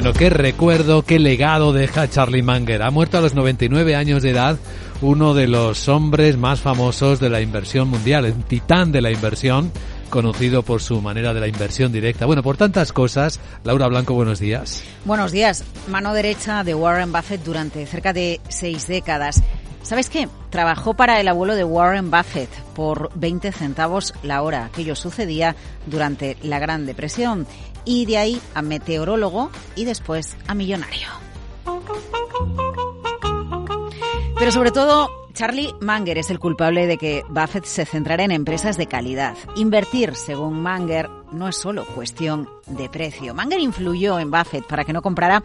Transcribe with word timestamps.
Bueno, 0.00 0.12
qué 0.12 0.30
recuerdo, 0.30 1.02
qué 1.02 1.18
legado 1.18 1.72
deja 1.72 2.08
Charlie 2.08 2.40
Munger. 2.40 2.84
Ha 2.84 2.90
muerto 2.92 3.18
a 3.18 3.20
los 3.20 3.34
99 3.34 3.96
años 3.96 4.22
de 4.22 4.30
edad, 4.30 4.56
uno 5.02 5.34
de 5.34 5.48
los 5.48 5.88
hombres 5.88 6.36
más 6.36 6.60
famosos 6.60 7.18
de 7.18 7.28
la 7.28 7.40
inversión 7.40 7.88
mundial, 7.88 8.24
un 8.26 8.44
titán 8.44 8.92
de 8.92 9.02
la 9.02 9.10
inversión, 9.10 9.72
conocido 10.08 10.62
por 10.62 10.82
su 10.82 11.02
manera 11.02 11.34
de 11.34 11.40
la 11.40 11.48
inversión 11.48 11.90
directa. 11.90 12.26
Bueno, 12.26 12.44
por 12.44 12.56
tantas 12.56 12.92
cosas, 12.92 13.40
Laura 13.64 13.88
Blanco, 13.88 14.14
buenos 14.14 14.38
días. 14.38 14.84
Buenos 15.04 15.32
días. 15.32 15.64
Mano 15.88 16.14
derecha 16.14 16.62
de 16.62 16.76
Warren 16.76 17.10
Buffett 17.10 17.42
durante 17.42 17.84
cerca 17.84 18.12
de 18.12 18.40
seis 18.48 18.86
décadas. 18.86 19.42
¿Sabes 19.82 20.10
qué? 20.10 20.28
Trabajó 20.50 20.94
para 20.94 21.20
el 21.20 21.28
abuelo 21.28 21.54
de 21.54 21.64
Warren 21.64 22.10
Buffett 22.10 22.50
por 22.74 23.10
20 23.14 23.52
centavos 23.52 24.14
la 24.22 24.42
hora. 24.42 24.66
Aquello 24.66 24.94
sucedía 24.94 25.56
durante 25.86 26.36
la 26.42 26.58
Gran 26.58 26.86
Depresión. 26.86 27.46
Y 27.84 28.04
de 28.04 28.18
ahí 28.18 28.40
a 28.54 28.62
meteorólogo 28.62 29.50
y 29.74 29.84
después 29.84 30.36
a 30.46 30.54
millonario. 30.54 31.08
Pero 34.38 34.52
sobre 34.52 34.70
todo, 34.70 35.10
Charlie 35.32 35.74
Munger 35.80 36.18
es 36.18 36.30
el 36.30 36.38
culpable 36.38 36.86
de 36.86 36.96
que 36.96 37.22
Buffett 37.28 37.64
se 37.64 37.84
centrara 37.84 38.24
en 38.24 38.30
empresas 38.30 38.76
de 38.76 38.86
calidad. 38.86 39.36
Invertir, 39.56 40.14
según 40.14 40.62
Munger, 40.62 41.08
no 41.32 41.48
es 41.48 41.56
solo 41.56 41.86
cuestión 41.86 42.48
de 42.66 42.88
precio. 42.88 43.34
Munger 43.34 43.60
influyó 43.60 44.18
en 44.18 44.30
Buffett 44.30 44.66
para 44.66 44.84
que 44.84 44.92
no 44.92 45.00
comprara 45.00 45.42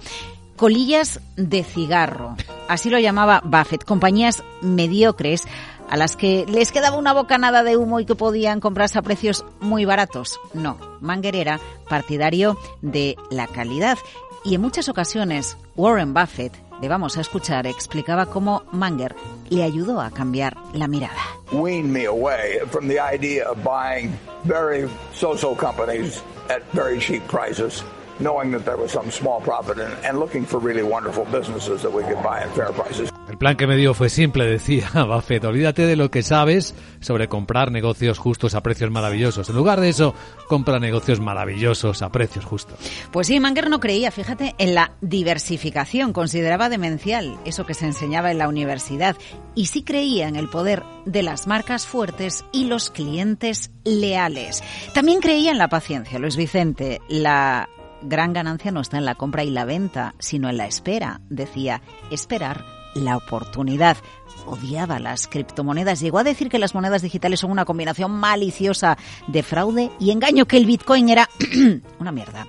colillas 0.55 1.19
de 1.35 1.63
cigarro. 1.63 2.35
Así 2.67 2.89
lo 2.89 2.99
llamaba 2.99 3.41
Buffett, 3.43 3.83
compañías 3.83 4.43
mediocres 4.61 5.45
a 5.89 5.97
las 5.97 6.15
que 6.15 6.45
les 6.47 6.71
quedaba 6.71 6.97
una 6.97 7.13
bocanada 7.13 7.63
de 7.63 7.77
humo 7.77 7.99
y 7.99 8.05
que 8.05 8.15
podían 8.15 8.59
comprarse 8.59 8.97
a 8.97 9.03
precios 9.03 9.45
muy 9.59 9.85
baratos. 9.85 10.39
No, 10.53 10.77
Munger 11.01 11.35
era 11.35 11.59
partidario 11.89 12.57
de 12.81 13.15
la 13.29 13.47
calidad 13.47 13.97
y 14.43 14.55
en 14.55 14.61
muchas 14.61 14.89
ocasiones 14.89 15.57
Warren 15.75 16.13
Buffett, 16.13 16.53
le 16.81 16.87
vamos 16.87 17.17
a 17.17 17.21
escuchar, 17.21 17.67
explicaba 17.67 18.25
cómo 18.25 18.63
Munger 18.71 19.15
le 19.49 19.63
ayudó 19.63 20.01
a 20.01 20.11
cambiar 20.11 20.57
la 20.73 20.87
mirada. 20.87 21.21
weaned 21.53 21.93
me 21.93 22.05
away 22.05 22.59
from 22.71 22.87
the 22.87 22.99
idea 22.99 23.47
of 23.47 23.63
buying 23.63 24.17
very 24.43 24.89
so-so 25.13 25.55
companies 25.55 26.21
at 26.49 26.63
very 26.73 26.99
cheap 26.99 27.25
prices, 27.27 27.83
knowing 28.19 28.51
that 28.51 28.65
there 28.65 28.77
was 28.77 28.91
some 28.91 29.11
small 29.11 29.41
profit 29.41 29.77
in 29.77 29.91
it, 29.91 29.97
and 30.05 30.19
looking 30.19 30.45
for 30.45 30.59
really 30.59 30.83
wonderful 30.83 31.25
businesses 31.25 31.81
that 31.81 31.91
we 31.91 32.03
could 32.03 32.21
buy 32.23 32.41
at 32.41 32.53
fair 32.55 32.71
prices. 32.71 33.09
El 33.29 33.37
plan 33.37 33.55
que 33.55 33.67
me 33.67 33.77
dio 33.77 33.93
fue 33.93 34.09
simple, 34.09 34.45
decía 34.49 34.89
Buffett. 35.07 35.43
Olvídate 35.45 35.87
de 35.87 35.95
lo 35.95 36.11
que 36.11 36.21
sabes 36.21 36.75
sobre 36.99 37.27
comprar 37.29 37.71
negocios 37.71 38.19
justos 38.19 38.53
a 38.53 38.61
precios 38.61 38.91
maravillosos. 38.91 39.49
En 39.49 39.55
lugar 39.55 39.79
de 39.79 39.89
eso, 39.89 40.13
compra 40.47 40.79
negocios 40.79 41.19
maravillosos 41.19 42.01
a 42.01 42.11
precios 42.11 42.45
justos. 42.45 42.77
Pues 43.11 43.27
sí, 43.27 43.39
Munger 43.39 43.69
no 43.69 43.79
creía, 43.79 44.11
fíjate, 44.11 44.53
en 44.57 44.75
la 44.75 44.91
diversificación. 45.01 46.13
Consideraba 46.13 46.69
demencial 46.69 47.39
eso 47.45 47.65
que 47.65 47.73
se 47.73 47.85
enseñaba 47.85 48.29
en 48.29 48.37
la 48.37 48.47
universidad. 48.47 49.15
Y 49.55 49.67
sí 49.67 49.83
creía 49.83 50.27
en 50.27 50.35
el 50.35 50.49
poder 50.49 50.83
de 51.05 51.23
las 51.23 51.47
marcas 51.47 51.87
fuertes 51.87 52.45
y 52.51 52.65
los 52.65 52.89
clientes 52.89 53.71
leales. 53.83 54.63
También 54.93 55.21
creía 55.21 55.51
en 55.51 55.57
la 55.57 55.69
paciencia. 55.69 56.19
Luis 56.19 56.35
Vicente, 56.35 57.01
la 57.07 57.69
gran 58.03 58.33
ganancia 58.33 58.71
no 58.71 58.81
está 58.81 58.97
en 58.97 59.05
la 59.05 59.15
compra 59.15 59.43
y 59.43 59.49
la 59.49 59.65
venta, 59.65 60.15
sino 60.19 60.49
en 60.49 60.57
la 60.57 60.67
espera. 60.67 61.21
Decía, 61.29 61.81
esperar 62.11 62.63
la 62.95 63.17
oportunidad. 63.17 63.97
Odiaba 64.45 64.99
las 64.99 65.27
criptomonedas. 65.27 65.99
Llegó 65.99 66.19
a 66.19 66.23
decir 66.23 66.49
que 66.49 66.59
las 66.59 66.75
monedas 66.75 67.01
digitales 67.01 67.39
son 67.39 67.51
una 67.51 67.65
combinación 67.65 68.11
maliciosa 68.11 68.97
de 69.27 69.43
fraude 69.43 69.91
y 69.99 70.11
engaño, 70.11 70.45
que 70.45 70.57
el 70.57 70.65
Bitcoin 70.65 71.09
era 71.09 71.29
una 71.99 72.11
mierda. 72.11 72.47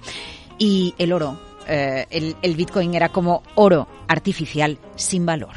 Y 0.58 0.94
el 0.98 1.12
oro, 1.12 1.38
eh, 1.66 2.06
el, 2.10 2.36
el 2.42 2.56
Bitcoin 2.56 2.94
era 2.94 3.10
como 3.10 3.42
oro 3.54 3.88
artificial 4.08 4.78
sin 4.96 5.24
valor. 5.24 5.54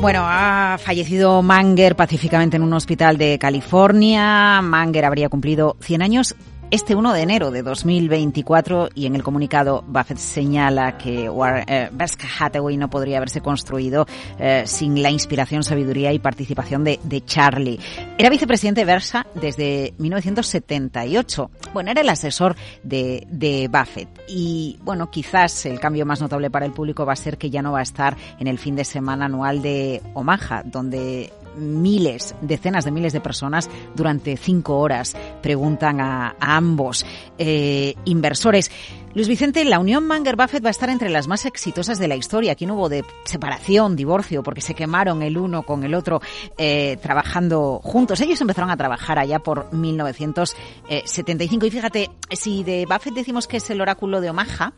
Bueno, 0.00 0.20
ha 0.24 0.78
fallecido 0.78 1.42
Manger 1.42 1.96
pacíficamente 1.96 2.56
en 2.58 2.62
un 2.62 2.72
hospital 2.74 3.16
de 3.16 3.38
California. 3.38 4.60
Manger 4.62 5.06
habría 5.06 5.28
cumplido 5.28 5.76
100 5.80 6.02
años 6.02 6.36
este 6.70 6.94
1 6.94 7.12
de 7.12 7.20
enero 7.22 7.50
de 7.50 7.62
2024 7.62 8.88
y 8.94 9.06
en 9.06 9.14
el 9.14 9.22
comunicado 9.22 9.84
Buffett 9.86 10.18
señala 10.18 10.98
que 10.98 11.26
eh, 11.26 11.88
Berkshire 11.92 12.28
Hathaway 12.38 12.76
no 12.76 12.90
podría 12.90 13.18
haberse 13.18 13.40
construido 13.40 14.06
eh, 14.38 14.64
sin 14.66 15.00
la 15.02 15.10
inspiración, 15.10 15.62
sabiduría 15.62 16.12
y 16.12 16.18
participación 16.18 16.84
de, 16.84 17.22
Charlie. 17.24 17.78
Era 18.18 18.30
vicepresidente 18.30 18.80
de 18.80 18.84
Berkshire 18.84 19.24
desde 19.34 19.94
1978. 19.98 21.50
Bueno, 21.72 21.90
era 21.90 22.00
el 22.00 22.08
asesor 22.08 22.56
de 22.82 23.68
Buffett 23.70 24.08
y 24.28 24.78
bueno, 24.82 25.10
quizás 25.10 25.66
el 25.66 25.80
cambio 25.80 26.04
más 26.04 26.20
notable 26.20 26.50
para 26.50 26.66
el 26.66 26.72
público 26.72 27.06
va 27.06 27.12
a 27.12 27.16
ser 27.16 27.38
que 27.38 27.50
ya 27.50 27.62
no 27.62 27.72
va 27.72 27.80
a 27.80 27.82
estar 27.82 28.16
en 28.38 28.46
el 28.48 28.58
fin 28.58 28.76
de 28.76 28.84
semana 28.84 29.26
anual 29.26 29.62
de 29.62 30.02
Omaha, 30.14 30.62
donde 30.64 31.32
miles, 31.56 32.34
decenas 32.40 32.84
de 32.84 32.90
miles 32.90 33.12
de 33.12 33.20
personas 33.20 33.68
durante 33.94 34.36
cinco 34.36 34.78
horas 34.78 35.16
preguntan 35.42 36.00
a, 36.00 36.36
ambos 36.40 37.04
eh, 37.38 37.94
inversores. 38.04 38.70
Luis 39.14 39.28
Vicente, 39.28 39.64
la 39.64 39.78
unión 39.78 40.06
Manger-Buffett 40.06 40.62
va 40.62 40.68
a 40.68 40.70
estar 40.70 40.90
entre 40.90 41.08
las 41.08 41.26
más 41.26 41.46
exitosas 41.46 41.98
de 41.98 42.06
la 42.06 42.16
historia. 42.16 42.52
Aquí 42.52 42.66
no 42.66 42.74
hubo 42.74 42.90
de 42.90 43.02
separación, 43.24 43.96
divorcio, 43.96 44.42
porque 44.42 44.60
se 44.60 44.74
quemaron 44.74 45.22
el 45.22 45.38
uno 45.38 45.62
con 45.62 45.84
el 45.84 45.94
otro 45.94 46.20
eh, 46.58 46.98
trabajando 47.00 47.80
juntos. 47.82 48.20
Ellos 48.20 48.38
empezaron 48.42 48.70
a 48.70 48.76
trabajar 48.76 49.18
allá 49.18 49.38
por 49.38 49.72
1975. 49.72 51.64
Y 51.64 51.70
fíjate, 51.70 52.10
si 52.30 52.62
de 52.62 52.84
Buffett 52.84 53.14
decimos 53.14 53.48
que 53.48 53.56
es 53.56 53.70
el 53.70 53.80
oráculo 53.80 54.20
de 54.20 54.28
Omaha, 54.28 54.74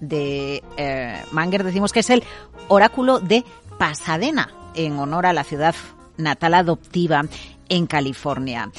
de 0.00 0.62
eh, 0.76 1.22
Manger 1.30 1.62
decimos 1.62 1.92
que 1.92 2.00
es 2.00 2.10
el 2.10 2.24
oráculo 2.68 3.20
de 3.20 3.44
Pasadena, 3.78 4.48
en 4.74 4.98
honor 4.98 5.26
a 5.26 5.32
la 5.32 5.44
ciudad 5.44 5.74
natal 6.16 6.54
adoptiva 6.54 7.24
en 7.68 7.86
California. 7.86 8.70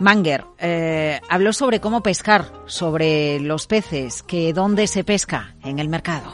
Manger 0.00 0.44
eh, 0.58 1.20
habló 1.28 1.52
sobre 1.52 1.80
cómo 1.80 2.02
pescar, 2.02 2.52
sobre 2.66 3.38
los 3.40 3.66
peces, 3.66 4.22
que 4.22 4.52
dónde 4.52 4.86
se 4.86 5.04
pesca 5.04 5.54
en 5.62 5.78
el 5.78 5.88
mercado. 5.88 6.32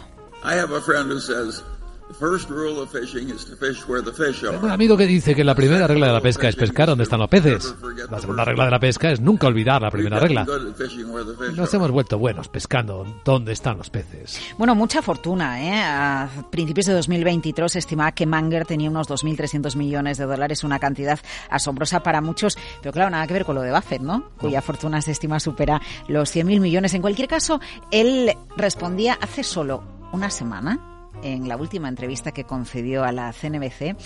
The 2.11 2.15
first 2.19 2.51
rule 2.51 2.81
of 2.83 2.91
fishing 2.91 3.29
is 3.31 3.45
to 3.45 3.57
fish 3.57 3.87
where 3.89 4.03
the 4.03 4.13
fish 4.13 4.43
are. 4.43 4.51
Tengo 4.53 4.67
un 4.67 4.73
amigo 4.73 4.97
que 4.97 5.07
dice 5.07 5.35
que 5.35 5.45
la 5.45 5.55
primera 5.55 5.87
regla 5.87 6.09
de 6.09 6.13
la 6.13 6.21
pesca 6.21 6.49
es 6.49 6.57
pescar 6.57 6.89
donde 6.89 7.05
están 7.05 7.21
los 7.21 7.29
peces. 7.29 7.75
La 8.11 8.19
segunda 8.21 8.45
regla 8.45 8.65
de 8.65 8.71
la 8.73 8.81
pesca 8.81 9.13
es 9.13 9.21
nunca 9.21 9.47
olvidar 9.47 9.81
la 9.81 9.91
primera 9.91 10.19
regla. 10.19 10.45
Good 10.45 10.71
at 10.71 10.77
fishing 10.77 11.11
where 11.11 11.25
the 11.25 11.37
fish 11.37 11.57
Nos 11.57 11.69
are. 11.69 11.77
hemos 11.77 11.91
vuelto 11.93 12.19
buenos 12.19 12.49
pescando 12.49 13.07
donde 13.25 13.53
están 13.53 13.79
los 13.79 13.91
peces. 13.91 14.41
Bueno, 14.59 14.75
mucha 14.75 15.03
fortuna. 15.03 15.63
¿eh? 15.63 15.81
A 15.83 16.29
principios 16.51 16.87
de 16.87 16.95
2023 16.95 17.71
se 17.71 17.79
estimaba 17.79 18.13
que 18.13 18.27
Manger 18.27 18.67
tenía 18.67 18.91
unos 18.91 19.09
2.300 19.09 19.77
millones 19.77 20.19
de 20.19 20.25
dólares, 20.27 20.65
una 20.65 20.79
cantidad 20.81 21.21
asombrosa 21.49 22.03
para 22.03 22.21
muchos, 22.21 22.59
pero 22.83 22.93
claro, 22.93 23.11
nada 23.11 23.27
que 23.27 23.35
ver 23.35 23.45
con 23.45 23.55
lo 23.55 23.63
de 23.63 23.71
Buffett, 23.73 24.03
¿no? 24.03 24.31
Cuya 24.39 24.61
fortuna 24.63 25.01
se 25.01 25.13
estima 25.13 25.39
supera 25.39 25.81
los 26.09 26.35
100.000 26.35 26.61
millones. 26.61 26.95
En 26.95 27.03
cualquier 27.03 27.29
caso, 27.29 27.61
él 27.93 28.33
respondía 28.57 29.17
hace 29.21 29.45
solo 29.45 29.83
una 30.13 30.29
semana, 30.29 30.90
en 31.23 31.49
la 31.49 31.57
última 31.57 31.89
entrevista 31.89 32.33
que 32.33 32.45
concedió 32.45 33.05
a 33.05 33.13
la 33.13 33.33
CNBC, 33.33 33.97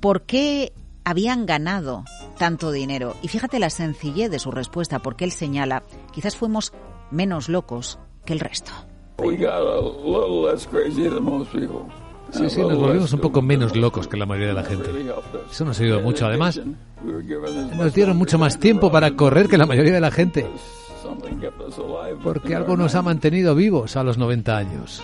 por 0.00 0.22
qué 0.22 0.72
habían 1.04 1.46
ganado 1.46 2.04
tanto 2.38 2.70
dinero. 2.72 3.14
Y 3.22 3.28
fíjate 3.28 3.58
la 3.58 3.70
sencillez 3.70 4.30
de 4.30 4.38
su 4.38 4.50
respuesta, 4.50 5.00
porque 5.00 5.24
él 5.24 5.32
señala, 5.32 5.82
quizás 6.12 6.36
fuimos 6.36 6.72
menos 7.10 7.48
locos 7.48 7.98
que 8.24 8.32
el 8.32 8.40
resto. 8.40 8.72
Sí, 12.30 12.48
sí, 12.48 12.60
nos 12.62 12.78
volvimos 12.78 13.12
un 13.12 13.20
poco 13.20 13.42
menos 13.42 13.76
locos 13.76 14.08
que 14.08 14.16
la 14.16 14.24
mayoría 14.24 14.48
de 14.48 14.54
la 14.54 14.64
gente. 14.64 14.90
Eso 15.50 15.64
nos 15.66 15.78
ayudó 15.78 16.00
mucho. 16.00 16.26
Además, 16.26 16.60
nos 17.76 17.92
dieron 17.92 18.16
mucho 18.16 18.38
más 18.38 18.58
tiempo 18.58 18.90
para 18.90 19.14
correr 19.14 19.48
que 19.48 19.58
la 19.58 19.66
mayoría 19.66 19.92
de 19.92 20.00
la 20.00 20.10
gente, 20.10 20.48
porque 22.22 22.54
algo 22.54 22.76
nos 22.76 22.94
ha 22.94 23.02
mantenido 23.02 23.54
vivos 23.54 23.96
a 23.96 24.02
los 24.02 24.16
90 24.18 24.56
años. 24.56 25.02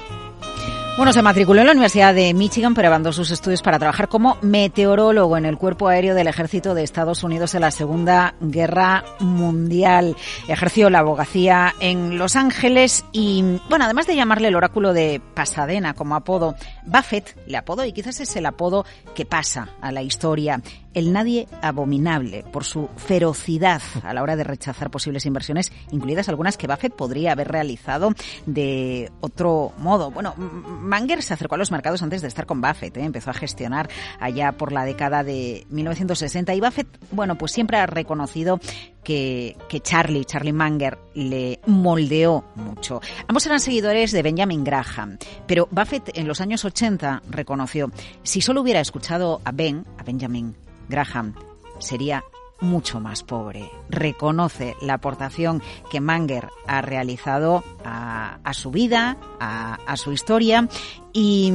Bueno, 0.99 1.13
se 1.13 1.23
matriculó 1.23 1.61
en 1.61 1.67
la 1.67 1.73
Universidad 1.75 2.13
de 2.13 2.35
Michigan, 2.35 2.75
pero 2.75 2.89
abandonó 2.89 3.13
sus 3.13 3.31
estudios 3.31 3.63
para 3.63 3.79
trabajar 3.79 4.09
como 4.09 4.37
meteorólogo 4.43 5.37
en 5.37 5.45
el 5.45 5.57
Cuerpo 5.57 5.87
Aéreo 5.87 6.17
del 6.17 6.27
Ejército 6.27 6.75
de 6.75 6.83
Estados 6.83 7.23
Unidos 7.23 7.55
en 7.55 7.61
la 7.61 7.71
Segunda 7.71 8.35
Guerra 8.41 9.05
Mundial. 9.21 10.17
Ejerció 10.49 10.91
la 10.91 10.99
abogacía 10.99 11.73
en 11.79 12.19
Los 12.19 12.35
Ángeles 12.35 13.05
y, 13.13 13.61
bueno, 13.71 13.85
además 13.85 14.09
de 14.09 14.17
llamarle 14.17 14.49
el 14.49 14.57
oráculo 14.57 14.93
de 14.93 15.23
Pasadena 15.35 15.95
como 15.95 16.17
apodo, 16.17 16.57
Buffett 16.85 17.39
le 17.47 17.59
apodó, 17.59 17.85
y 17.85 17.93
quizás 17.93 18.19
es 18.19 18.35
el 18.35 18.47
apodo 18.47 18.85
que 19.15 19.25
pasa 19.25 19.69
a 19.81 19.93
la 19.93 20.03
historia, 20.03 20.61
el 20.99 21.13
nadie 21.13 21.47
abominable, 21.63 22.45
por 22.53 22.65
su 22.65 22.89
ferocidad 22.97 23.81
a 24.03 24.13
la 24.13 24.23
hora 24.23 24.37
de 24.37 24.45
rechazar 24.45 24.91
posibles 24.91 25.27
inversiones, 25.27 25.73
incluidas 25.91 26.29
algunas 26.29 26.57
que 26.57 26.67
Buffett 26.67 26.95
podría 26.95 27.33
haber 27.33 27.49
realizado 27.49 28.13
de 28.47 29.11
otro 29.21 29.73
modo. 29.79 30.11
Bueno, 30.11 30.35
Manger 30.37 31.23
se 31.23 31.35
acercó 31.35 31.55
a 31.55 31.59
los 31.59 31.71
mercados 31.71 32.03
antes 32.03 32.23
de 32.23 32.29
estar 32.29 32.47
con 32.47 32.61
Buffett, 32.61 32.97
¿eh? 32.97 33.05
empezó 33.05 33.31
a 33.31 33.35
gestionar 33.35 33.89
allá 34.19 34.53
por 34.53 34.73
la 34.73 34.85
década 34.85 35.23
de 35.23 35.67
1960 35.71 36.55
y 36.55 36.61
Buffett, 36.61 36.89
bueno, 37.13 37.39
pues 37.39 37.53
siempre 37.53 37.79
ha 37.79 37.87
reconocido 37.87 38.61
que, 39.05 39.57
que 39.69 39.81
Charlie, 39.81 40.25
Charlie 40.25 40.53
Manger, 40.53 40.99
le 41.15 41.61
moldeó 41.67 42.45
mucho. 42.57 43.01
Ambos 43.27 43.47
eran 43.47 43.61
seguidores 43.61 44.13
de 44.13 44.23
Benjamin 44.23 44.65
Graham, 44.65 45.19
pero 45.47 45.69
Buffett 45.71 46.11
en 46.19 46.27
los 46.27 46.41
años 46.41 46.65
80 46.65 47.23
reconoció, 47.31 47.91
si 48.23 48.41
solo 48.41 48.63
hubiera 48.63 48.81
escuchado 48.81 49.41
a 49.45 49.53
Ben, 49.53 49.85
a 49.97 50.03
Benjamin 50.03 50.68
Graham, 50.89 51.35
sería 51.79 52.25
mucho 52.61 53.01
más 53.01 53.23
pobre. 53.23 53.71
Reconoce 53.89 54.77
la 54.81 54.95
aportación 54.95 55.63
que 55.91 56.01
Manger 56.01 56.49
ha 56.67 56.83
realizado 56.83 57.63
a, 57.85 58.53
su 58.53 58.71
vida, 58.71 59.17
a, 59.41 59.97
su 59.97 60.13
historia 60.13 60.69
y 61.13 61.53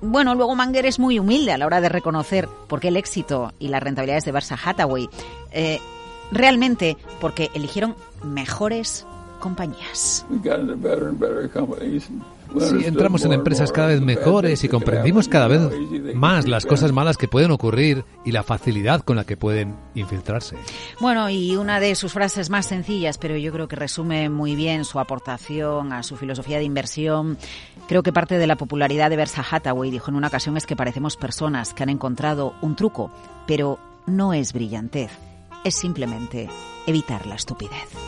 bueno, 0.00 0.34
luego 0.34 0.54
Manger 0.54 0.86
es 0.86 0.98
muy 0.98 1.18
humilde 1.18 1.52
a 1.52 1.58
la 1.58 1.66
hora 1.66 1.80
de 1.80 1.88
reconocer 1.88 2.48
por 2.68 2.80
qué 2.80 2.88
el 2.88 2.96
éxito 2.96 3.52
y 3.58 3.68
las 3.68 3.82
rentabilidades 3.82 4.24
de 4.24 4.32
Barça 4.32 4.58
Hathaway 4.62 5.08
eh, 5.50 5.80
realmente 6.30 6.96
porque 7.20 7.50
eligieron 7.54 7.96
mejores 8.22 9.06
compañías. 9.38 10.24
Sí, 12.60 12.84
entramos 12.86 13.24
en 13.24 13.32
empresas 13.32 13.72
cada 13.72 13.88
vez 13.88 14.00
mejores 14.00 14.64
y 14.64 14.68
comprendimos 14.68 15.28
cada 15.28 15.48
vez 15.48 15.60
más 16.14 16.48
las 16.48 16.64
cosas 16.64 16.92
malas 16.92 17.16
que 17.16 17.28
pueden 17.28 17.50
ocurrir 17.50 18.04
y 18.24 18.32
la 18.32 18.42
facilidad 18.42 19.02
con 19.02 19.16
la 19.16 19.24
que 19.24 19.36
pueden 19.36 19.76
infiltrarse. 19.94 20.56
Bueno, 20.98 21.28
y 21.28 21.56
una 21.56 21.78
de 21.78 21.94
sus 21.94 22.12
frases 22.12 22.48
más 22.48 22.66
sencillas, 22.66 23.18
pero 23.18 23.36
yo 23.36 23.52
creo 23.52 23.68
que 23.68 23.76
resume 23.76 24.30
muy 24.30 24.56
bien 24.56 24.84
su 24.84 24.98
aportación 24.98 25.92
a 25.92 26.02
su 26.02 26.16
filosofía 26.16 26.58
de 26.58 26.64
inversión, 26.64 27.36
creo 27.86 28.02
que 28.02 28.12
parte 28.12 28.38
de 28.38 28.46
la 28.46 28.56
popularidad 28.56 29.10
de 29.10 29.16
Bersa 29.16 29.44
Hathaway, 29.48 29.90
dijo 29.90 30.10
en 30.10 30.16
una 30.16 30.28
ocasión, 30.28 30.56
es 30.56 30.66
que 30.66 30.76
parecemos 30.76 31.16
personas 31.16 31.74
que 31.74 31.82
han 31.82 31.90
encontrado 31.90 32.54
un 32.62 32.76
truco, 32.76 33.10
pero 33.46 33.78
no 34.06 34.32
es 34.32 34.54
brillantez, 34.54 35.10
es 35.64 35.74
simplemente 35.74 36.48
evitar 36.86 37.26
la 37.26 37.34
estupidez. 37.34 38.07